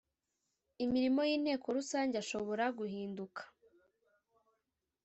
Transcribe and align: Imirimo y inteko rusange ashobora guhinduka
Imirimo 0.83 1.21
y 1.29 1.31
inteko 1.37 1.67
rusange 1.77 2.15
ashobora 2.23 2.65
guhinduka 2.77 3.41